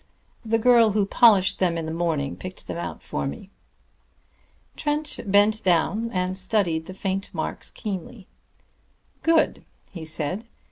[0.43, 3.51] The girl who polished them in the morning picked them out for me."
[4.75, 8.25] Trent bent down and studied the faint marks keenly.
[9.21, 10.47] "Good!" he said.